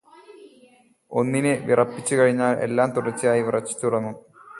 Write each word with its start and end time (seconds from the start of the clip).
ഒന്നിനെവിറപ്പിച്ചുകഴിഞ്ഞാൽ 1.11 2.55
എല്ലാം 2.67 2.89
തുടർചയായി 2.95 3.41
വിറച്ചുതുടങ്ങും. 3.41 4.17